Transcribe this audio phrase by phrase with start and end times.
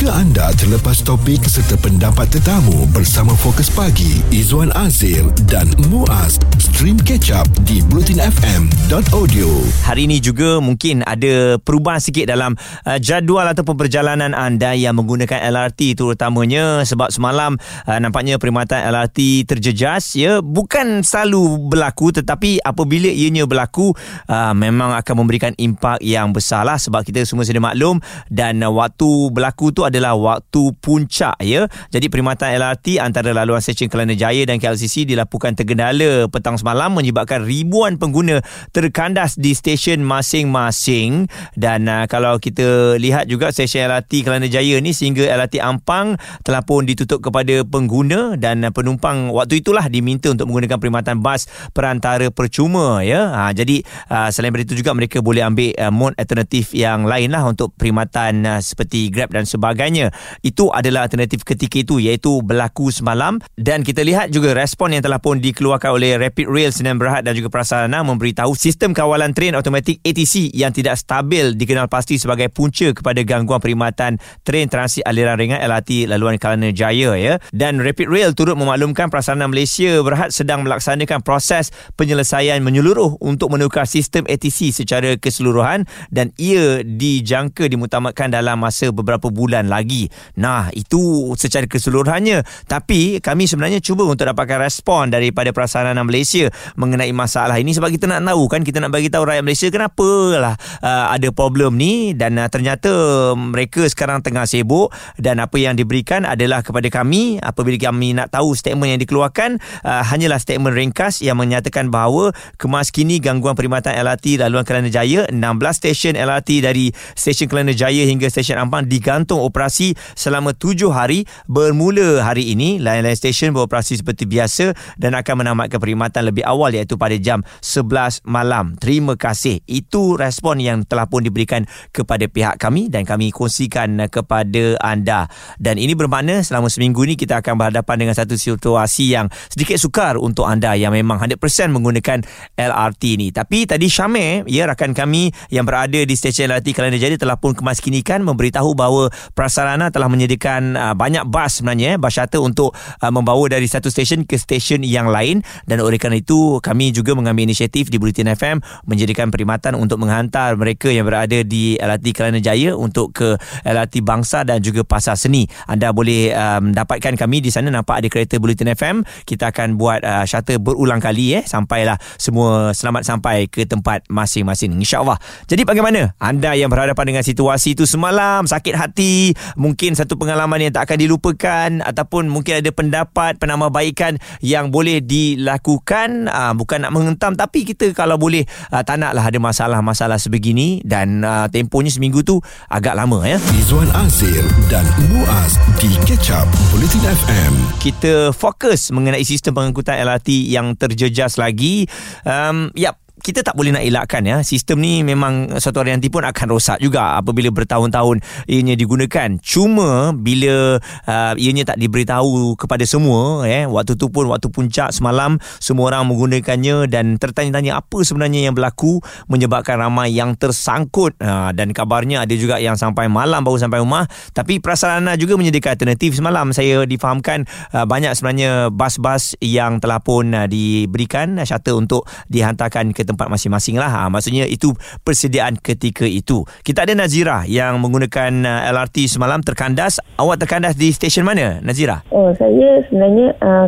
[0.00, 6.96] Jika anda terlepas topik serta pendapat tetamu bersama Fokus Pagi, Izwan Azir dan Muaz, stream
[6.96, 9.48] catch up di blutinfm.audio.
[9.84, 12.56] Hari ini juga mungkin ada perubahan sikit dalam
[12.88, 16.80] uh, jadual ataupun perjalanan anda yang menggunakan LRT terutamanya.
[16.88, 20.16] Sebab semalam uh, nampaknya perkhidmatan LRT terjejas.
[20.16, 23.92] Ya bukan selalu berlaku tetapi apabila ianya berlaku
[24.32, 28.00] uh, memang akan memberikan impak yang besar lah sebab kita semua sedia maklum
[28.32, 31.66] dan uh, waktu berlaku tu adalah waktu puncak ya.
[31.90, 37.42] Jadi perkhidmatan LRT antara laluan stesen Kelana Jaya dan KLCC dilakukan tergendala petang semalam menyebabkan
[37.42, 38.38] ribuan pengguna
[38.70, 41.26] terkandas di stesen masing-masing
[41.58, 46.14] dan uh, kalau kita lihat juga stesen LRT Kelana Jaya ni sehingga LRT Ampang
[46.46, 51.50] telah pun ditutup kepada pengguna dan uh, penumpang waktu itulah diminta untuk menggunakan perkhidmatan bas
[51.74, 53.34] perantara percuma ya.
[53.34, 57.42] Ha, jadi uh, selain itu juga mereka boleh ambil uh, mode alternatif yang lain lah
[57.48, 60.12] untuk perkhidmatan uh, seperti Grab dan sebagainya sebagainya.
[60.44, 65.16] Itu adalah alternatif ketika itu iaitu berlaku semalam dan kita lihat juga respon yang telah
[65.16, 70.04] pun dikeluarkan oleh Rapid Rail Sdn Bhd dan juga Prasarana memberitahu sistem kawalan train automatik
[70.04, 75.64] ATC yang tidak stabil dikenal pasti sebagai punca kepada gangguan perkhidmatan train transit aliran ringan
[75.64, 77.40] LRT laluan Kelana Jaya ya.
[77.56, 83.88] Dan Rapid Rail turut memaklumkan Prasarana Malaysia Berhad sedang melaksanakan proses penyelesaian menyeluruh untuk menukar
[83.88, 90.10] sistem ATC secara keseluruhan dan ia dijangka dimutamatkan dalam masa beberapa bulan lagi.
[90.34, 92.42] Nah, itu secara keseluruhannya.
[92.66, 98.10] Tapi kami sebenarnya cuba untuk dapatkan respon daripada Prasarana Malaysia mengenai masalah ini sebab kita
[98.10, 100.08] nak tahu kan kita nak bagi tahu rakyat Malaysia kenapa
[100.40, 102.90] lah uh, ada problem ni dan uh, ternyata
[103.36, 104.88] mereka sekarang tengah sibuk
[105.20, 110.02] dan apa yang diberikan adalah kepada kami apabila kami nak tahu statement yang dikeluarkan uh,
[110.08, 115.36] hanyalah statement ringkas yang menyatakan bahawa kemas kini gangguan perkhidmatan LRT laluan Kelana Jaya 16
[115.76, 121.26] stesen LRT dari stesen Kelana Jaya hingga stesen Ampang digantung operasi selama tujuh hari.
[121.50, 126.94] Bermula hari ini lain-lain stesen beroperasi seperti biasa dan akan menamatkan perkhidmatan lebih awal iaitu
[126.94, 128.78] pada jam 11 malam.
[128.78, 129.60] Terima kasih.
[129.66, 135.26] Itu respon yang telah pun diberikan kepada pihak kami dan kami kongsikan kepada anda.
[135.58, 140.14] Dan ini bermakna selama seminggu ini kita akan berhadapan dengan satu situasi yang sedikit sukar
[140.16, 141.36] untuk anda yang memang 100%
[141.74, 142.22] menggunakan
[142.54, 147.16] LRT ni tapi tadi Syamir ya rakan kami yang berada di stesen LRT Kelana Jaya
[147.16, 149.08] telah pun kemaskinikan memberitahu bahawa
[149.40, 153.88] Prasarana telah menyediakan uh, banyak bas sebenarnya eh, bas shuttle untuk uh, membawa dari satu
[153.88, 158.28] stesen ke stesen yang lain dan oleh kerana itu kami juga mengambil inisiatif di Bulletin
[158.36, 164.04] FM menjadikan perkhidmatan untuk menghantar mereka yang berada di LRT Kelana Jaya untuk ke LRT
[164.04, 165.48] Bangsa dan juga Pasar Seni.
[165.64, 169.08] Anda boleh um, dapatkan kami di sana nampak ada kereta Bulletin FM.
[169.24, 174.76] Kita akan buat uh, shuttle berulang kali eh sampailah semua selamat sampai ke tempat masing-masing
[174.76, 175.16] insya-Allah.
[175.48, 180.72] Jadi bagaimana anda yang berhadapan dengan situasi itu semalam sakit hati mungkin satu pengalaman yang
[180.74, 186.30] tak akan dilupakan ataupun mungkin ada pendapat penambahbaikan yang boleh dilakukan.
[186.30, 191.22] Uh, bukan nak menghentam tapi kita kalau boleh uh, tak naklah ada masalah-masalah sebegini dan
[191.24, 192.38] uh, tempohnya seminggu tu
[192.70, 193.36] agak lama ya.
[193.56, 200.50] Izwan Azir dan Muaz di Catch Up Politin FM kita fokus mengenai sistem pengangkutan LRT
[200.52, 201.88] yang terjejas lagi.
[202.22, 204.40] Um, yap kita tak boleh nak elakkan ya.
[204.40, 209.36] Sistem ni memang satu hari nanti pun akan rosak juga apabila bertahun-tahun ianya digunakan.
[209.44, 215.36] Cuma bila uh, ianya tak diberitahu kepada semua eh waktu tu pun waktu puncak semalam
[215.60, 221.12] semua orang menggunakannya dan tertanya-tanya apa sebenarnya yang berlaku menyebabkan ramai yang tersangkut.
[221.20, 224.08] Uh, dan kabarnya ada juga yang sampai malam baru sampai rumah.
[224.32, 226.48] Tapi prasarana juga menyediakan alternatif semalam.
[226.56, 227.44] Saya difahamkan
[227.76, 233.26] uh, banyak sebenarnya bas-bas yang telah pun uh, diberikan uh, shuttle untuk dihantarkan ke tempat
[233.26, 233.90] masing-masing lah.
[233.90, 234.70] Ha, maksudnya itu
[235.02, 236.46] persediaan ketika itu.
[236.62, 239.98] Kita ada Nazira yang menggunakan uh, LRT semalam terkandas.
[240.16, 242.06] Awak terkandas di stesen mana Nazira?
[242.14, 243.66] Oh saya sebenarnya uh,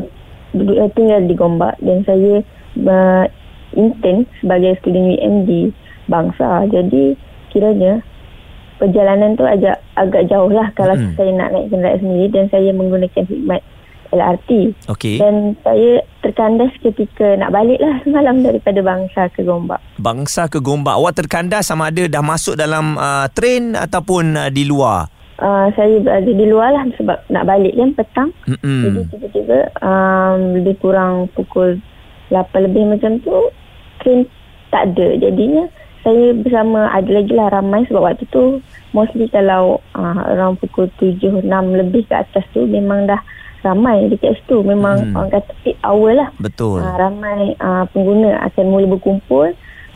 [0.95, 2.45] tinggal di Gombak dan saya
[2.87, 3.25] uh,
[3.75, 5.61] intern sebagai student UM di
[6.07, 6.69] Bangsa.
[6.71, 7.17] Jadi
[7.51, 8.01] kiranya
[8.83, 11.15] perjalanan tu agak agak jauh lah kalau hmm.
[11.15, 13.63] saya nak naik kenderaan sendiri dan saya menggunakan khidmat
[14.13, 14.51] LRT.
[14.93, 15.17] Okey.
[15.19, 19.81] Dan saya terkandas ketika nak balik lah semalam daripada Bangsa ke Gombak.
[19.99, 21.01] Bangsa ke Gombak.
[21.01, 25.09] Awak terkandas sama ada dah masuk dalam uh, train ataupun uh, di luar?
[25.43, 28.31] Uh, saya berada di luar lah sebab nak balik kan petang.
[28.47, 28.83] Mm-mm.
[28.87, 31.83] Jadi tiba-tiba um, lebih kurang pukul
[32.31, 33.51] 8 lebih macam tu
[34.05, 34.29] train
[34.71, 35.19] tak ada.
[35.19, 35.67] Jadinya
[36.03, 38.59] saya bersama ada lagi lah ramai sebab waktu tu
[38.91, 43.19] mostly kalau uh, around pukul 7, 6 lebih ke atas tu memang dah
[43.63, 45.17] ramai dekat situ memang hmm.
[45.17, 49.49] orang kata peak hour lah betul uh, ramai uh, pengguna akan mula berkumpul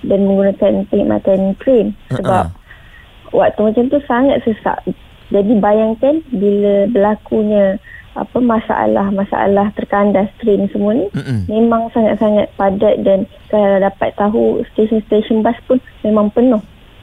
[0.07, 3.35] dan menggunakan perkhidmatan train sebab uh-uh.
[3.35, 4.81] waktu macam tu sangat sesak
[5.27, 7.83] Jadi bayangkan bila berlakunya
[8.17, 11.51] apa masalah-masalah terkandas train semua ni Mm-mm.
[11.51, 14.43] memang sangat-sangat padat dan kalau dapat tahu
[14.73, 16.63] stesen-stesen bas pun memang penuh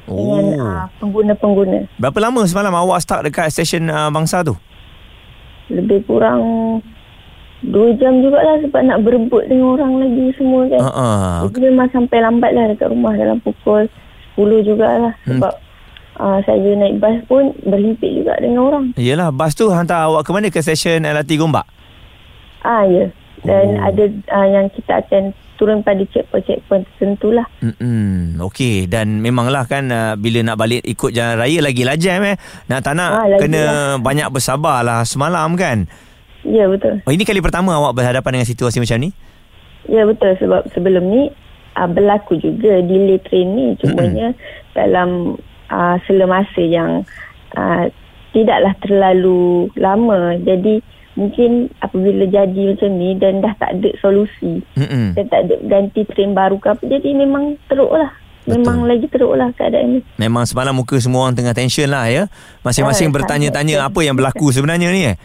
[0.09, 0.17] oh.
[0.17, 1.85] dengan uh, pengguna-pengguna.
[2.01, 4.57] Berapa lama semalam awak stuck dekat stesen uh, bangsa tu?
[5.71, 6.41] Lebih kurang
[7.63, 10.83] Dua jam jugalah sebab nak berebut dengan orang lagi semua kan.
[10.83, 11.47] Uh-uh.
[11.47, 13.87] Jadi memang sampai lambat lah dekat rumah dalam pukul
[14.35, 15.15] 10 jugalah.
[15.23, 15.39] Hmm.
[15.39, 15.53] Sebab
[16.19, 18.85] uh, saya naik bas pun berhimpit juga dengan orang.
[18.99, 20.51] Yelah, bas tu hantar awak ke mana?
[20.51, 21.63] Ke stesen LRT Gombak?
[22.67, 23.07] Ah, ya.
[23.47, 23.87] Dan oh.
[23.87, 27.45] ada uh, yang kita akan turun pada checkpoint-checkpoint tertentu lah.
[27.61, 28.89] Hmm, Okey.
[28.89, 32.35] Dan memanglah kan uh, bila nak balik ikut jalan raya lagi lah jam eh.
[32.69, 33.73] Nak tak nak ah, kena lah.
[34.01, 35.85] banyak bersabar lah semalam kan?
[36.43, 36.99] Ya betul.
[37.07, 39.09] Oh, ini kali pertama awak berhadapan dengan situasi macam ni?
[39.87, 41.31] Ya betul sebab sebelum ni
[41.75, 44.71] uh, berlaku juga delay train ni cumanya mm-hmm.
[44.75, 45.09] dalam
[45.71, 47.03] uh, sela masa yang
[47.55, 47.87] uh,
[48.35, 50.35] tidaklah terlalu lama.
[50.39, 55.13] Jadi mungkin apabila jadi macam ni dan dah tak ada solusi mm-hmm.
[55.13, 58.11] dan tak ada ganti train baru ke apa jadi memang teruk lah.
[58.43, 59.99] Memang lagi teruk lah keadaan ni.
[60.19, 62.27] Memang semalam muka semua orang tengah tension lah ya.
[62.59, 65.15] Masing-masing uh, bertanya-tanya apa yang berlaku sebenarnya ni eh.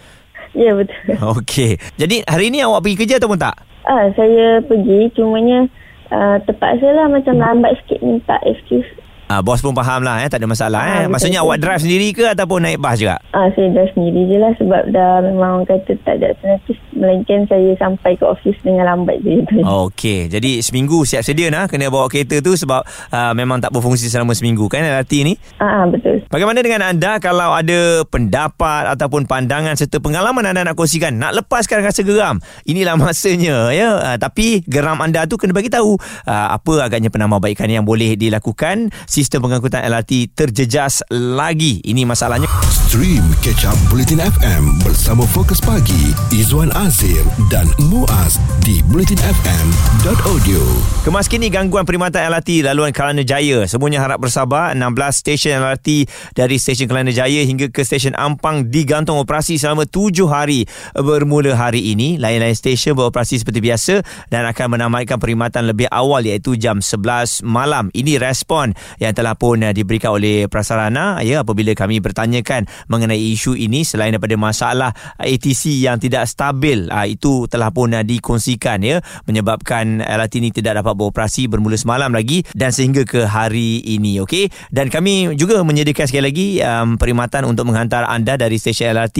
[0.54, 1.18] Ya betul.
[1.42, 1.82] Okey.
[1.98, 3.58] Jadi hari ni awak pergi kerja ataupun tak?
[3.90, 5.66] Ah, saya pergi cumanya
[6.14, 8.86] uh, terpaksa lah macam lambat sikit minta excuse
[9.28, 11.06] Ah, bos pun faham lah eh, tak ada masalah ah, eh.
[11.12, 13.20] Maksudnya awak drive sendiri ke ataupun naik bas juga?
[13.36, 16.80] Ah, saya drive sendiri je lah sebab dah memang orang kata tak ada alternatif.
[16.96, 19.44] Melainkan saya sampai ke office dengan lambat je.
[19.84, 24.08] Okey, jadi seminggu siap sedia lah kena bawa kereta tu sebab uh, memang tak berfungsi
[24.08, 25.36] selama seminggu kan LRT ni?
[25.60, 26.24] Ah, betul.
[26.32, 31.20] Bagaimana dengan anda kalau ada pendapat ataupun pandangan serta pengalaman anda nak kongsikan?
[31.20, 32.40] Nak lepaskan rasa geram?
[32.64, 33.88] Inilah masanya ya.
[33.92, 38.88] Uh, tapi geram anda tu kena bagi tahu uh, apa agaknya penambahbaikan yang boleh dilakukan
[39.18, 41.82] sistem pengangkutan LRT terjejas lagi.
[41.82, 42.46] Ini masalahnya.
[42.88, 47.20] Stream Catch Up Bulletin FM bersama Fokus Pagi, Izwan Azir
[47.52, 50.62] dan Muaz di bulletinfm.audio.
[51.04, 53.66] Kemas kini gangguan perkhidmatan LRT laluan Kelana Jaya.
[53.66, 54.72] Semuanya harap bersabar.
[54.72, 56.06] 16 stesen LRT
[56.38, 61.92] dari stesen Kelana Jaya hingga ke stesen Ampang digantung operasi selama 7 hari bermula hari
[61.92, 62.16] ini.
[62.16, 63.94] Lain-lain stesen beroperasi seperti biasa
[64.30, 67.92] dan akan menamatkan perkhidmatan lebih awal iaitu jam 11 malam.
[67.92, 73.54] Ini respon yang telah pun uh, diberikan oleh prasarana ya apabila kami bertanyakan mengenai isu
[73.54, 74.90] ini selain daripada masalah
[75.20, 80.82] ATC yang tidak stabil uh, itu telah pun uh, dikongsikan ya menyebabkan LRT ini tidak
[80.82, 84.50] dapat beroperasi bermula semalam lagi dan sehingga ke hari ini okey?
[84.72, 89.18] Dan kami juga menyediakan sekali lagi um, perkhidmatan untuk menghantar anda dari stesen LRT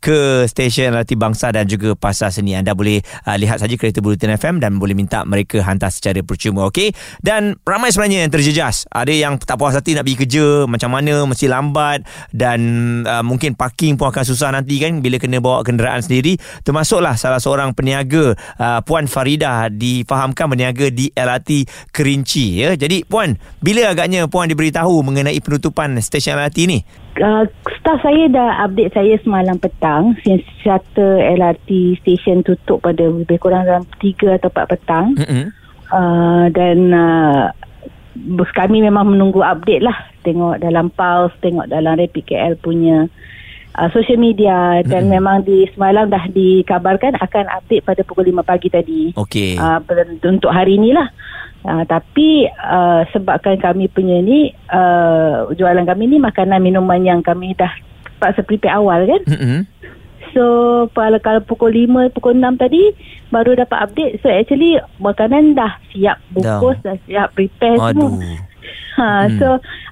[0.00, 2.56] ke stesen LRT Bangsa dan juga Pasar Seni.
[2.56, 6.66] Anda boleh uh, lihat saja kereta Bulletin FM dan boleh minta mereka hantar secara percuma
[6.72, 6.90] okey?
[7.20, 8.88] Dan ramai sebenarnya yang terjejas.
[8.90, 12.02] Ada yang tak puas hati nak pergi kerja macam mana mesti lambat
[12.34, 12.60] dan
[13.04, 16.40] uh, mungkin parking pun akan susah nanti kan bila kena bawa kenderaan sendiri.
[16.64, 22.74] Termasuklah salah seorang peniaga uh, Puan Farida difahamkan berniaga di LRT Kerinci ya.
[22.74, 26.78] Jadi puan bila agaknya puan diberitahu mengenai penutupan stesen LRT ni?
[27.20, 27.44] Uh,
[27.76, 33.66] staff saya dah update saya semalam petang since shuttle LRT station tutup pada lebih kurang
[33.66, 35.06] dalam 3 atau 4 petang.
[35.18, 35.44] Mm-hmm.
[35.90, 37.50] uh, dan uh,
[38.52, 39.96] kami memang menunggu update lah.
[40.20, 43.08] Tengok dalam Pulse tengok dalam Rapid KL punya
[43.76, 44.84] uh, social media.
[44.84, 45.12] Dan hmm.
[45.12, 49.02] memang di semalam dah dikabarkan akan update pada pukul 5 pagi tadi.
[49.16, 49.56] Okey.
[49.56, 49.80] Uh,
[50.28, 51.08] untuk hari inilah
[51.64, 57.56] uh, tapi uh, sebabkan kami punya ni uh, jualan kami ni makanan minuman yang kami
[57.56, 57.72] dah
[58.20, 59.22] paksa prepare awal kan?
[59.28, 59.62] Hmm
[60.30, 60.44] So
[60.94, 62.94] kalau, pukul 5 Pukul 6 tadi
[63.30, 64.22] Baru dapat update.
[64.22, 67.90] So actually Makanan dah siap Bungkus dah, dah siap Prepare Aduh.
[67.90, 68.08] semua
[68.98, 69.38] ha, hmm.
[69.38, 69.46] So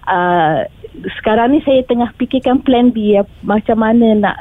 [0.07, 0.57] uh,
[1.19, 4.37] Sekarang ni saya tengah fikirkan plan B ya, Macam mana nak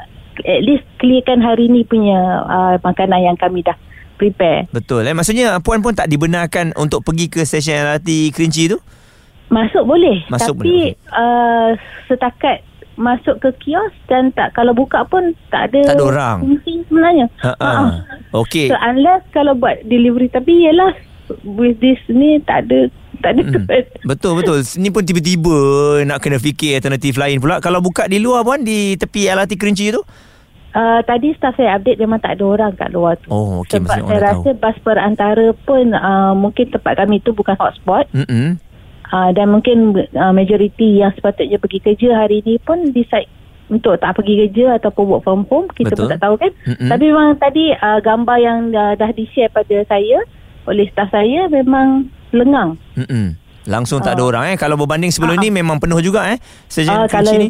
[0.46, 3.74] At least clearkan hari ni punya uh, Makanan yang kami dah
[4.18, 4.66] Prepare.
[4.74, 5.14] Betul eh?
[5.14, 8.78] Maksudnya Puan pun tak dibenarkan Untuk pergi ke stesen LRT Kerinci tu?
[9.48, 10.28] Masuk boleh.
[10.28, 10.92] Masuk Tapi boleh.
[11.08, 11.72] Uh,
[12.04, 12.67] Setakat
[12.98, 17.26] masuk ke kios dan tak kalau buka pun tak ada tak ada orang fungsi sebenarnya.
[17.46, 17.90] Ha uh-uh.
[18.44, 18.68] Okey.
[18.68, 20.92] So unless kalau buat delivery tapi ialah
[21.46, 23.66] with this ni tak ada tak ada hmm.
[24.06, 24.62] Betul betul.
[24.78, 25.56] Ni pun tiba-tiba
[26.06, 27.58] nak kena fikir alternatif lain pula.
[27.58, 30.02] Kalau buka di luar pun di tepi LRT Kerinci tu?
[30.68, 33.32] Uh, tadi staff saya update memang tak ada orang kat luar tu.
[33.32, 34.60] Oh, okay, Sebab saya rasa tahu.
[34.60, 38.06] bas perantara pun uh, mungkin tempat kami tu bukan hotspot.
[38.12, 38.67] Mm-hmm.
[39.08, 43.24] Uh, dan mungkin uh, majoriti yang sepatutnya pergi kerja hari ini pun decide
[43.72, 46.08] untuk tak pergi kerja ataupun work from home kita Betul.
[46.08, 46.88] pun tak tahu kan mm-hmm.
[46.92, 50.20] tapi memang tadi uh, gambar yang dah, dah di-share pada saya
[50.68, 53.32] oleh staff saya memang lengang mm-hmm.
[53.64, 56.36] langsung tak uh, ada orang eh kalau berbanding sebelum uh, ni memang penuh juga eh
[56.68, 57.48] sejak uh, kalau, ni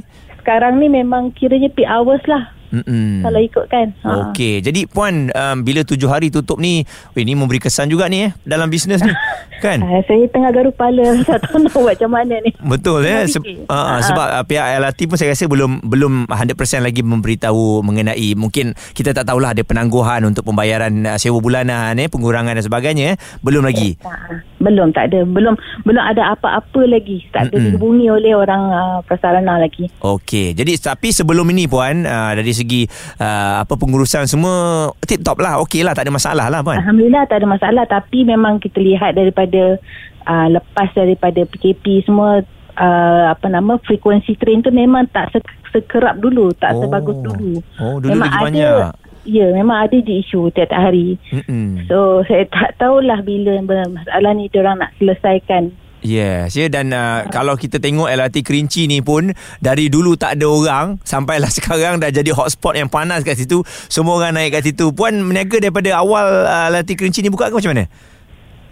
[0.48, 2.48] sekarang ni memang kiranya peak hours lah.
[2.68, 3.25] Mm-mm.
[3.25, 3.87] Kalau ikutkan.
[4.04, 4.28] Ha.
[4.28, 8.30] Okey Jadi Puan um, Bila tujuh hari tutup ni Ini memberi kesan juga ni eh
[8.42, 9.08] Dalam bisnes ni
[9.64, 9.80] Kan?
[9.80, 12.52] Uh, Saya tengah garu kepala Tak tahu nak buat macam mana ni.
[12.60, 16.52] Betul ya Se- uh, uh, Sebab uh, pihak LRT pun saya rasa Belum belum 100%
[16.78, 22.06] lagi memberitahu Mengenai Mungkin Kita tak tahulah Ada penangguhan Untuk pembayaran uh, Sewa bulanan eh,
[22.06, 23.16] Pengurangan dan sebagainya eh.
[23.40, 23.96] Belum lagi.
[24.04, 25.25] Uh, Belum tak ada.
[25.25, 27.25] Belum belum ada apa-apa lagi.
[27.30, 29.88] Tak ada dihubungi oleh orang uh, Prasarana lagi.
[29.98, 32.82] Okey Jadi tapi sebelum ini Puan uh, Dari segi
[33.22, 37.24] uh, apa pengurusan semua tip top lah okey lah tak ada masalah lah puan Alhamdulillah
[37.30, 39.78] tak ada masalah tapi memang kita lihat daripada
[40.26, 42.42] uh, lepas daripada PKP semua
[42.74, 45.38] uh, apa nama frekuensi train tu memang tak
[45.70, 46.82] sekerap dulu tak oh.
[46.82, 51.20] sebagus dulu oh dulu memang lagi banyak Ya, memang ada je isu tiap-tiap hari.
[51.28, 51.84] Mm-mm.
[51.84, 53.60] So, saya tak tahulah bila
[53.92, 55.68] masalah ni diorang nak selesaikan.
[56.08, 59.28] Yes, ya dan uh, kalau kita tengok LRT Kerinci ni pun
[59.60, 63.60] dari dulu tak ada orang sampailah sekarang dah jadi hotspot yang panas kat situ.
[63.92, 64.88] Semua orang naik kat situ.
[64.96, 67.84] Puan meniaga daripada awal uh, LRT Kerinci ni buka ke macam mana?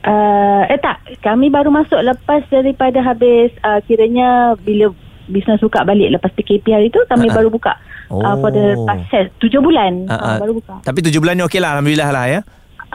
[0.06, 4.94] Uh, eh tak, kami baru masuk lepas daripada habis uh, kiranya bila
[5.28, 7.36] bisnes buka balik lepas PKP hari tu kami uh-uh.
[7.36, 7.76] baru buka.
[8.06, 8.22] Oh.
[8.22, 10.24] Uh, for the past tujuh bulan uh-uh.
[10.24, 10.80] uh, baru buka.
[10.86, 12.40] Tapi tujuh bulan ni okey lah Alhamdulillah lah ya.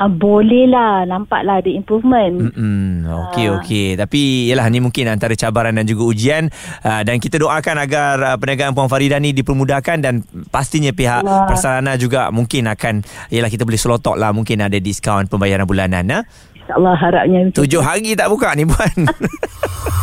[0.01, 3.05] Uh, boleh lah Nampak lah ada improvement Mm-mm.
[3.29, 3.61] Okey uh.
[3.61, 6.49] okey Tapi Yalah ni mungkin Antara cabaran dan juga ujian
[6.81, 11.45] uh, Dan kita doakan Agar uh, perniagaan Puan Farida ni Dipermudahkan Dan pastinya pihak uh.
[11.45, 16.19] Persarana juga Mungkin akan Yalah kita boleh selotok lah Mungkin ada diskaun Pembayaran bulanan ha?
[16.71, 19.03] InsyaAllah harapnya Tujuh hari tak buka ni Puan.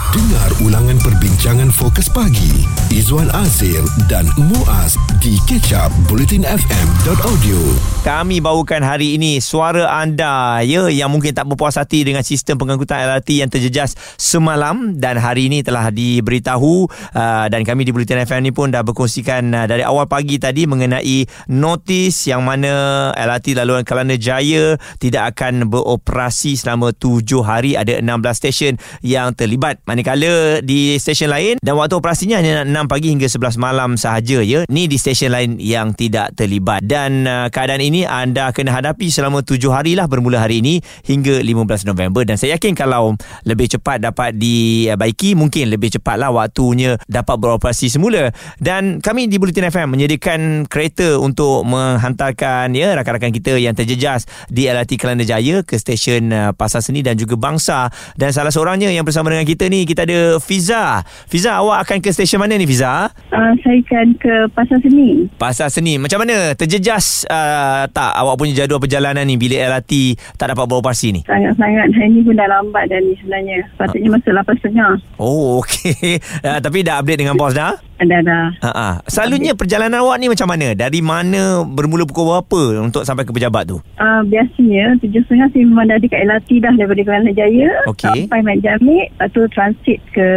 [0.08, 2.64] Dengar ulangan perbincangan fokus pagi.
[2.92, 7.60] Izwan Azir dan Muaz di kecap bulletinfm.audio
[8.02, 13.04] Kami bawakan hari ini suara anda ya yang mungkin tak berpuas hati dengan sistem pengangkutan
[13.06, 18.48] LRT yang terjejas semalam dan hari ini telah diberitahu uh, dan kami di Bulletin FM
[18.48, 23.86] ni pun dah berkongsikan uh, dari awal pagi tadi mengenai notis yang mana LRT laluan
[23.86, 29.78] Kelana Jaya tidak akan beroperasi selama tujuh hari ada 16 stesen yang terlibat.
[29.86, 34.66] Manakala di stesen lain dan waktu operasinya hanya 6 pagi hingga 11 malam sahaja ya.
[34.66, 36.82] Ni di stesen lain yang tidak terlibat.
[36.82, 41.38] Dan uh, keadaan ini anda kena hadapi selama 7 hari lah bermula hari ini hingga
[41.40, 42.26] 15 November.
[42.26, 43.14] Dan saya yakin kalau
[43.46, 48.34] lebih cepat dapat dibaiki mungkin lebih cepatlah waktunya dapat beroperasi semula.
[48.58, 54.66] Dan kami di Bulletin FM menyediakan kereta untuk menghantarkan ya rakan-rakan kita yang terjejas di
[54.66, 59.02] LRT Kelana Jaya ke stesen uh, Pasar Seni dan juga Bangsa dan salah seorangnya yang
[59.02, 61.02] bersama dengan kita ni kita ada Fiza.
[61.26, 63.10] Fiza awak akan ke stesen mana ni Fiza?
[63.34, 65.26] Uh, saya akan ke Pasar Seni.
[65.34, 65.98] Pasar Seni.
[65.98, 66.54] Macam mana?
[66.54, 71.20] Terjejas uh, tak awak punya jadual perjalanan ni bila LRT tak dapat beroperasi ni?
[71.26, 71.90] Sangat-sangat.
[71.90, 73.66] Hari ni pun dah lambat dah ni sebenarnya.
[73.74, 75.18] Patutnya masuk 8.30.
[75.18, 76.22] Oh, okey.
[76.46, 77.87] Uh, tapi dah update dengan bos dah?
[77.98, 78.54] Dah.
[78.62, 78.94] Uh-uh.
[79.10, 80.70] Selalunya perjalanan awak ni macam mana?
[80.70, 83.82] Dari mana bermula pukul berapa untuk sampai ke pejabat tu?
[83.98, 87.70] Uh, biasanya, tujuh setengah saya memang dah di kat LRT dah daripada Kelana Jaya.
[87.90, 88.30] Okay.
[88.30, 89.10] Sampai Mat Jamik.
[89.18, 90.28] Lepas tu transit ke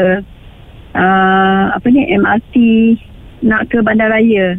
[0.98, 2.56] uh, apa ni MRT
[3.46, 4.58] nak ke bandaraya.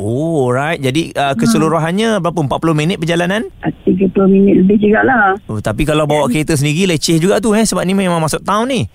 [0.00, 0.80] Oh, right.
[0.80, 2.22] Jadi uh, keseluruhannya hmm.
[2.24, 2.40] berapa?
[2.58, 3.46] 40 minit perjalanan?
[3.86, 5.36] 30 minit lebih jugalah.
[5.46, 8.68] Oh, tapi kalau bawa kereta sendiri leceh juga tu eh sebab ni memang masuk town
[8.68, 8.88] ni.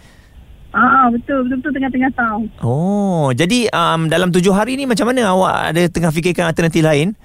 [0.78, 2.46] Ah, betul, betul betul tengah-tengah town.
[2.62, 7.18] Oh, jadi um, dalam tujuh hari ni macam mana awak ada tengah fikirkan alternatif lain?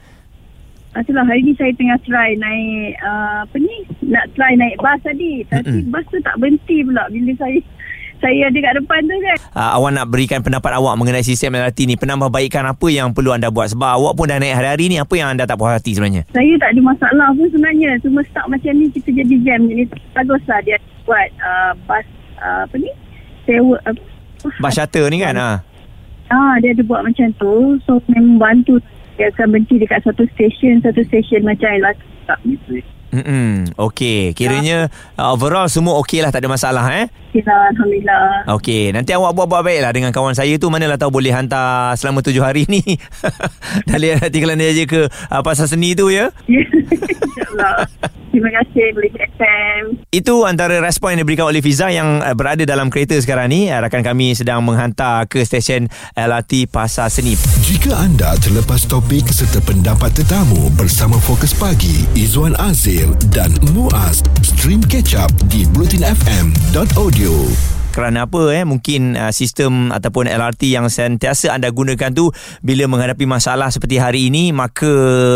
[0.97, 3.77] Itulah hari ni saya tengah try naik uh, apa ni?
[4.09, 5.45] Nak try naik bas tadi.
[5.53, 5.93] Tapi Mm-mm.
[5.93, 7.61] bas tu tak berhenti pula bila saya
[8.23, 9.39] saya ada kat depan tu kan.
[9.53, 11.97] Uh, awak nak berikan pendapat awak mengenai sistem LRT ni.
[12.01, 13.73] Penambahbaikan apa yang perlu anda buat?
[13.73, 14.97] Sebab awak pun dah naik hari-hari ni.
[14.97, 16.25] Apa yang anda tak puas hati sebenarnya?
[16.33, 17.91] Saya tak ada masalah pun sebenarnya.
[18.01, 19.61] Cuma start macam ni kita jadi jam.
[19.69, 19.85] Jadi
[20.17, 22.05] baguslah dia buat uh, bas
[22.41, 22.93] uh, apa ni?
[23.45, 23.77] Sewa.
[23.87, 23.97] Uh,
[24.59, 25.35] bas shuttle ni kan?
[25.39, 25.59] Ah,
[26.31, 27.79] uh, dia ada buat macam tu.
[27.87, 28.79] So memang bantu.
[29.21, 30.81] Dia akan berhenti dekat satu stesen.
[30.81, 32.01] Satu stesen macam LRT.
[32.23, 32.79] Tak gitu.
[33.13, 33.77] Mm-mm.
[33.77, 34.89] Okey, kiranya
[35.21, 37.13] uh, overall semua okey lah, tak ada masalah eh?
[37.33, 38.25] Okeylah, Alhamdulillah.
[38.61, 40.69] Okey, nanti awak buat-buat baik lah dengan kawan saya tu.
[40.69, 42.85] Manalah tahu boleh hantar selama tujuh hari ni.
[43.89, 46.29] Dari hati kalian aja ke uh, pasar seni tu ya?
[47.33, 47.89] InsyaAllah.
[48.33, 49.83] Terima kasih Bulletin FM.
[50.09, 53.73] Itu antara respon yang diberikan oleh Fiza yang uh, berada dalam kereta sekarang ni.
[53.73, 57.33] Uh, rakan kami sedang menghantar ke stesen LRT Pasar Seni.
[57.65, 64.85] Jika anda terlepas topik serta pendapat tetamu bersama Fokus Pagi, Izwan Azir dan Muaz, stream
[64.85, 65.65] catch up di
[67.23, 67.82] bulletinfm.audio.
[67.93, 72.33] kerana apa eh mungkin uh, sistem ataupun LRT yang sentiasa anda gunakan tu
[72.65, 74.89] bila menghadapi masalah seperti hari ini maka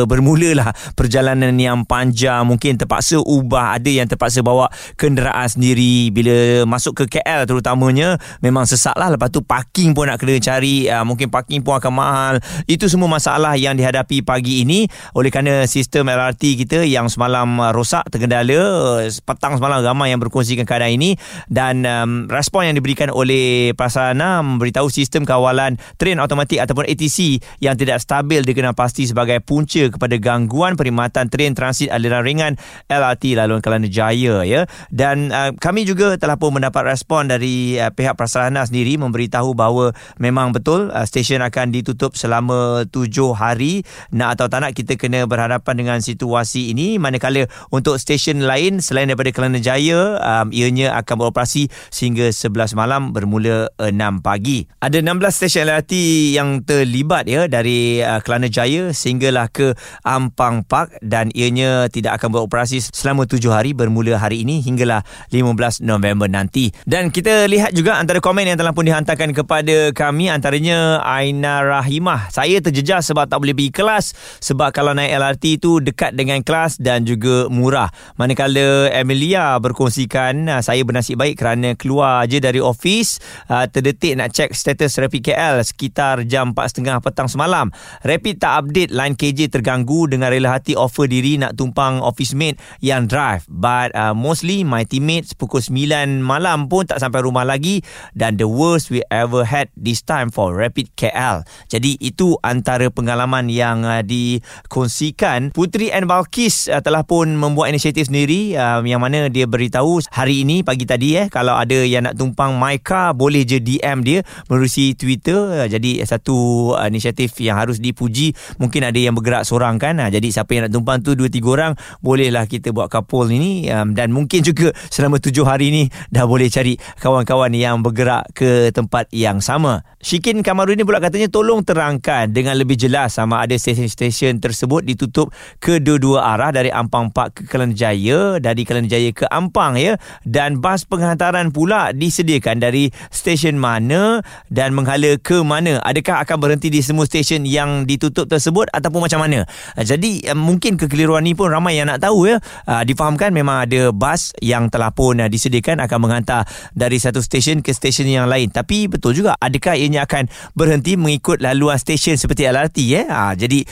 [0.08, 2.48] bermulalah perjalanan yang panjang.
[2.48, 6.08] Mungkin terpaksa ubah ada yang terpaksa bawa kenderaan sendiri.
[6.08, 10.88] Bila masuk ke KL terutamanya memang sesak lah lepas tu parking pun nak kena cari
[10.88, 12.34] uh, mungkin parking pun akan mahal.
[12.64, 14.88] Itu semua masalah yang dihadapi pagi ini.
[15.12, 20.64] Oleh kerana sistem LRT kita yang semalam uh, rosak tergendala petang semalam ramai yang berkongsikan
[20.64, 21.20] keadaan ini.
[21.52, 27.74] Dan um, respon yang diberikan oleh Prasarana memberitahu sistem kawalan tren automatik ataupun ATC yang
[27.74, 32.54] tidak stabil dikenal pasti sebagai punca kepada gangguan perkhidmatan tren transit aliran ringan
[32.86, 34.62] LRT laluan Kelana Jaya ya.
[34.94, 39.90] Dan uh, kami juga telah pun mendapat respon dari uh, pihak Prasarana sendiri memberitahu bahawa
[40.22, 43.82] memang betul uh, stesen akan ditutup selama tujuh hari.
[44.14, 47.02] Nak atau tak nak kita kena berhadapan dengan situasi ini.
[47.02, 53.16] Manakala untuk stesen lain selain daripada Kelana Jaya um, ianya akan beroperasi sehingga 11 malam
[53.16, 54.68] bermula 6 pagi.
[54.84, 55.92] Ada 16 stesen LRT
[56.36, 59.72] yang terlibat ya dari uh, Kelana Jaya sehinggalah ke
[60.04, 65.00] Ampang Park dan ianya tidak akan beroperasi selama 7 hari bermula hari ini hinggalah
[65.32, 66.68] 15 November nanti.
[66.84, 72.28] Dan kita lihat juga antara komen yang telah pun dihantarkan kepada kami antaranya Aina Rahimah.
[72.28, 74.04] Saya terjejas sebab tak boleh pergi kelas
[74.44, 77.88] sebab kalau naik LRT tu dekat dengan kelas dan juga murah.
[78.20, 84.52] Manakala Emilia berkongsikan saya bernasib baik kerana keluar je dari office uh, terdetik nak check
[84.52, 87.70] status Rapid KL sekitar jam 4.30 petang semalam.
[88.02, 92.58] Rapid tak update line KJ terganggu dengan rela hati offer diri nak tumpang office mate
[92.82, 93.46] yang drive.
[93.46, 97.80] But uh, mostly my teammates pukul 9 malam pun tak sampai rumah lagi
[98.12, 101.46] dan the worst we ever had this time for Rapid KL.
[101.70, 105.54] Jadi itu antara pengalaman yang uh, dikongsikan.
[105.54, 110.42] Putri and Balkis uh, telah pun membuat inisiatif sendiri uh, yang mana dia beritahu hari
[110.42, 114.96] ini pagi tadi eh kalau ada yang nak tumpang car boleh je DM dia melalui
[114.96, 115.68] Twitter.
[115.68, 118.32] Jadi satu uh, inisiatif yang harus dipuji.
[118.56, 120.00] Mungkin ada yang bergerak seorang kan?
[120.00, 123.68] Uh, jadi siapa yang nak tumpang tu 2 3 orang bolehlah kita buat couple ini
[123.70, 128.72] um, dan mungkin juga selama 7 hari ni dah boleh cari kawan-kawan yang bergerak ke
[128.72, 129.84] tempat yang sama.
[130.00, 136.36] Shikin Kamarudin pula katanya tolong terangkan dengan lebih jelas sama ada stesen-stesen tersebut ditutup kedua-dua
[136.36, 139.98] arah dari Ampang Park ke Kelana Jaya dari Kelana Jaya ke Ampang ya.
[140.22, 145.82] Dan bas penghantaran pula disediakan dari stesen mana dan menghala ke mana.
[145.82, 149.42] Adakah akan berhenti di semua stesen yang ditutup tersebut ataupun macam mana?
[149.74, 152.38] Ah, jadi ah, mungkin kekeliruan ni pun ramai yang nak tahu ya.
[152.64, 157.74] Ah, difahamkan memang ada bas yang telah pun disediakan akan menghantar dari satu stesen ke
[157.74, 158.54] stesen yang lain.
[158.54, 163.02] Tapi betul juga adakah ianya akan berhenti mengikut laluan stesen seperti LRT ya?
[163.10, 163.66] Ha, jadi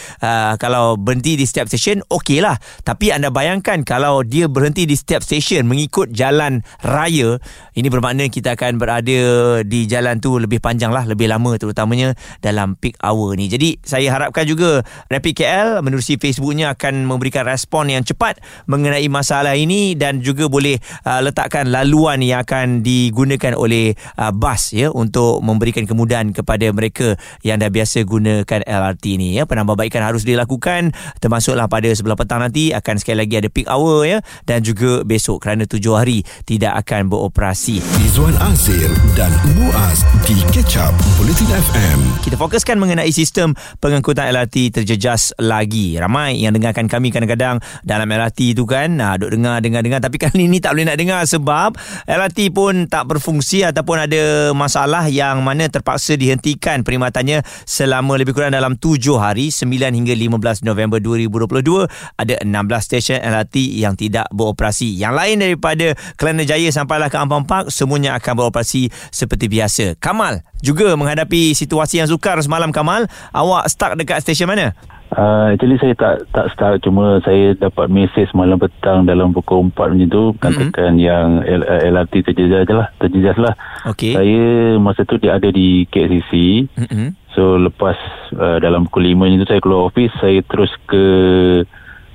[0.58, 5.68] kalau berhenti di setiap stesen okeylah tapi anda bayangkan kalau dia berhenti di setiap stesen
[5.68, 7.38] mengikut jalan raya
[7.76, 9.20] ini bermakna kita akan berada
[9.64, 12.12] di jalan tu lebih panjang lah lebih lama terutamanya
[12.44, 17.90] dalam peak hour ni jadi saya harapkan juga Rapid KL menerusi Facebooknya akan memberikan respon
[17.92, 23.96] yang cepat mengenai masalah ini dan juga boleh uh, letakkan laluan yang akan digunakan oleh
[24.16, 29.48] uh, bas ya untuk memberikan kemudahan kepada mereka yang dah biasa gunakan LRT ni ya
[29.48, 34.18] penambahbaikan harus dilakukan termasuklah pada sebelah petang nanti akan sekali lagi ada peak hour ya
[34.44, 37.80] dan juga besok kerana tujuh hari tidak akan beroperasi.
[38.14, 38.87] Izwan Azir
[39.18, 42.22] dan Muaz di Ketchup Bulletin FM.
[42.22, 45.98] Kita fokuskan mengenai sistem pengangkutan LRT terjejas lagi.
[45.98, 49.98] Ramai yang dengarkan kami kadang-kadang dalam LRT tu kan, nah, duk dengar, dengar, dengar.
[49.98, 51.74] Tapi kali ini tak boleh nak dengar sebab
[52.07, 58.55] LRT pun tak berfungsi ataupun ada masalah yang mana terpaksa dihentikan perkhidmatannya selama lebih kurang
[58.55, 61.90] dalam 7 hari, 9 hingga 15 November 2022.
[62.14, 65.03] Ada 16 stesen LRT yang tidak beroperasi.
[65.03, 69.94] Yang lain daripada Kelana Jaya sampailah ke Ampang Park semuanya akan beroperasi seperti biasa.
[70.02, 73.07] Kamal juga menghadapi situasi yang sukar semalam Kamal.
[73.30, 74.74] Awak stuck dekat stesen mana?
[75.14, 79.94] Uh, actually saya tak tak start cuma saya dapat mesej malam petang dalam pukul 4
[79.94, 81.07] macam tu katakan mm-hmm.
[81.07, 83.54] yang L, LRT terjejas lah terjejas lah
[83.87, 84.11] okay.
[84.11, 87.30] saya masa tu dia ada di KCC mm-hmm.
[87.30, 87.94] so lepas
[88.35, 91.07] uh, dalam pukul 5 macam tu saya keluar office saya terus ke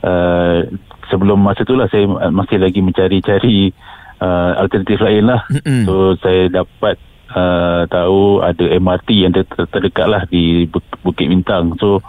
[0.03, 0.67] uh,
[1.09, 3.73] sebelum masa tu lah saya masih lagi mencari-cari
[4.21, 5.41] uh, alternatif lain lah.
[5.49, 5.83] Mm-hmm.
[5.87, 6.95] So saya dapat
[7.33, 10.69] uh, tahu ada MRT yang ter- ter- terdekat lah di
[11.03, 11.75] Bukit Bintang.
[11.81, 12.03] So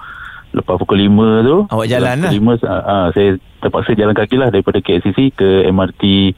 [0.50, 1.56] lepas pukul 5 tu.
[1.70, 2.32] Awak jalan lah?
[2.34, 3.28] Pukul 5 uh, uh, saya
[3.62, 6.34] terpaksa jalan kaki lah daripada KLCC ke MRT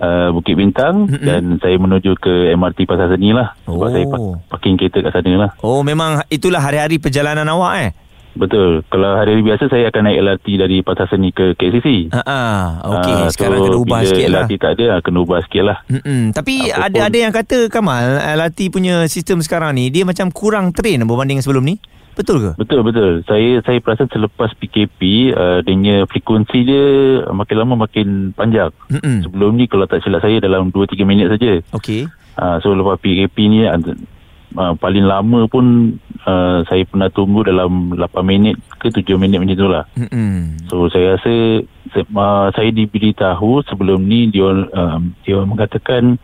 [0.00, 1.26] uh, Bukit Bintang mm-hmm.
[1.26, 3.54] dan saya menuju ke MRT Pasar Seni lah.
[3.66, 3.92] Sebab oh.
[3.92, 4.06] saya
[4.48, 5.50] parking kereta kat sana lah.
[5.60, 7.90] Oh memang itulah hari-hari perjalanan awak eh?
[8.38, 8.86] Betul.
[8.86, 12.14] Kalau hari biasa saya akan naik LRT dari Pasar Seni ke KCC.
[12.14, 12.62] Ha ah.
[12.86, 14.46] Okey, uh, sekarang so kena ubah sikit lah.
[14.46, 15.78] LRT tak ada, kena ubah sikit lah.
[15.90, 16.30] Mm-mm.
[16.30, 16.86] Tapi Apapun.
[16.86, 21.42] ada ada yang kata Kamal, LRT punya sistem sekarang ni dia macam kurang train berbanding
[21.42, 21.76] sebelum ni.
[22.18, 22.50] Betul ke?
[22.58, 23.22] Betul betul.
[23.30, 26.86] Saya saya perasan selepas PKP uh, dia frekuensi dia
[27.30, 28.74] makin lama makin panjang.
[28.90, 29.22] Mm-mm.
[29.26, 31.62] Sebelum ni kalau tak silap saya dalam 2 3 minit saja.
[31.74, 32.10] Okey.
[32.38, 33.66] Uh, so lepas PKP ni
[34.56, 39.58] uh, paling lama pun uh, saya pernah tunggu dalam 8 minit ke 7 minit macam
[39.58, 39.84] itulah.
[39.98, 40.68] Mm-hmm.
[40.72, 41.32] So saya rasa
[41.98, 46.16] uh, saya diberitahu sebelum ni dia uh, dia mengatakan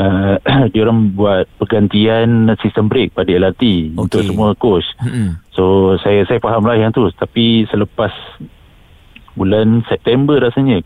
[0.00, 0.40] uh,
[0.72, 4.00] dia orang buat pergantian sistem brake pada LRT okay.
[4.00, 4.86] untuk semua coach.
[5.04, 5.28] Mm-hmm.
[5.52, 8.14] So saya saya fahamlah yang tu tapi selepas
[9.38, 10.82] bulan September rasanya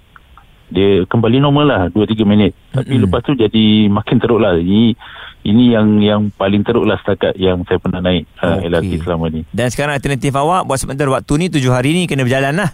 [0.72, 2.56] dia kembali normal lah 2-3 minit.
[2.72, 3.04] Tapi mm-hmm.
[3.04, 4.56] lepas tu jadi makin teruk lah.
[4.56, 4.96] Ini
[5.42, 8.72] ini yang yang paling teruk lah setakat yang saya pernah naik uh, okay.
[8.72, 9.44] LRT selama ni.
[9.52, 12.72] Dan sekarang alternatif awak buat sebentar waktu ni 7 hari ni kena berjalan lah.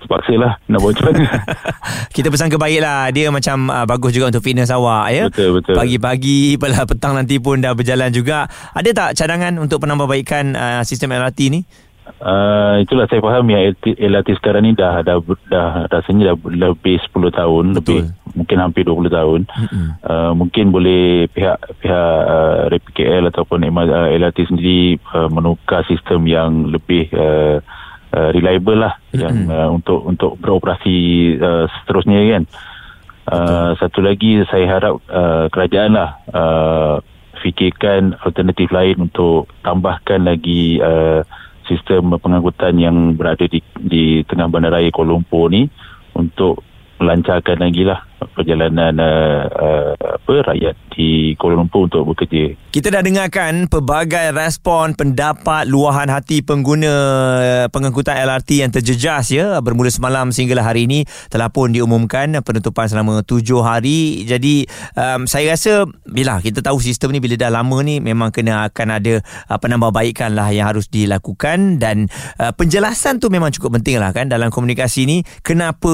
[0.00, 1.44] Terpaksa lah Nak buat macam mana
[2.16, 3.12] Kita pesan kebaik lah.
[3.12, 5.28] Dia macam uh, Bagus juga untuk fitness awak ya?
[5.28, 5.76] Betul betul.
[5.76, 8.48] Pagi-pagi petang nanti pun Dah berjalan juga.
[8.72, 11.60] Ada tak cadangan Untuk penambahbaikan uh, Sistem LRT ni
[12.18, 17.30] Uh, itulah saya faham yang LRT sekarang ni dah dah dah rasanya dah lebih 10
[17.30, 17.78] tahun Betul.
[17.78, 18.00] lebih
[18.34, 19.88] mungkin hampir 20 tahun mm-hmm.
[20.06, 26.70] uh, mungkin boleh pihak pihak uh, RPKL ataupun uh, LRT sendiri uh, menukar sistem yang
[26.70, 27.58] lebih uh,
[28.14, 29.20] uh, reliable lah mm-hmm.
[29.20, 30.96] yang uh, untuk untuk beroperasi
[31.40, 32.42] uh, seterusnya kan
[33.30, 36.96] uh, satu lagi saya harap uh, kerajaan lah uh,
[37.40, 41.24] fikirkan alternatif lain untuk tambahkan lagi uh,
[41.70, 45.70] sistem pengangkutan yang berada di di tengah bandaraya Kuala Lumpur ni
[46.18, 46.66] untuk
[46.98, 52.52] melancarkan lagi lah perjalanan uh, uh, apa rakyat di Kuala Lumpur untuk bekerja.
[52.70, 59.56] Kita dah dengarkan pelbagai respon pendapat luahan hati pengguna uh, pengangkutan LRT yang terjejas ya
[59.64, 64.28] bermula semalam sehinggalah hari ini telah pun diumumkan penutupan selama tujuh hari.
[64.28, 68.68] Jadi um, saya rasa bila kita tahu sistem ni bila dah lama ni memang kena
[68.68, 69.14] akan ada
[69.48, 74.28] uh, penambahbaikan lah yang harus dilakukan dan uh, penjelasan tu memang cukup penting lah kan
[74.28, 75.90] dalam komunikasi ni kenapa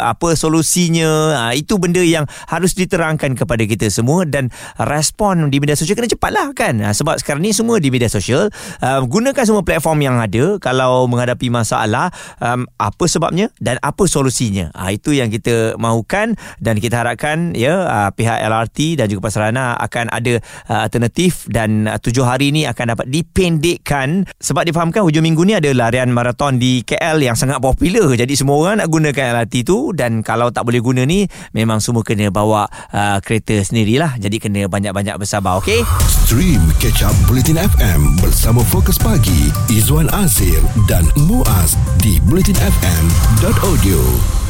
[0.00, 5.74] apa solusinya uh, itu benda yang harus diterangkan kepada kita semua dan respon di media
[5.74, 6.84] sosial kena cepatlah kan?
[6.84, 8.52] Ha, sebab sekarang ni semua di media sosial.
[8.84, 14.68] Uh, gunakan semua platform yang ada kalau menghadapi masalah um, apa sebabnya dan apa solusinya.
[14.76, 19.74] Ha, itu yang kita mahukan dan kita harapkan ya uh, pihak LRT dan juga Pasarana
[19.80, 20.38] akan ada
[20.68, 24.28] uh, alternatif dan uh, tujuh hari ini akan dapat dipendekkan.
[24.36, 28.12] Sebab difahamkan hujung minggu ni ada larian maraton di KL yang sangat popular.
[28.12, 32.06] Jadi semua orang nak gunakan LRT tu dan kalau tak boleh guna ni memang semua
[32.06, 34.16] kena bawa uh, kereta sendirilah.
[34.16, 35.84] Jadi kena banyak-banyak bersabar, okey?
[36.26, 44.45] Stream Catch Up Bulletin FM bersama Fokus Pagi, Izwan Azir dan Muaz di bulletinfm.audio.